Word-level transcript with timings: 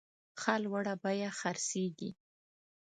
ښه 0.41 0.53
لوړه 0.63 0.93
بیه 1.03 1.29
خرڅیږي. 1.39 2.09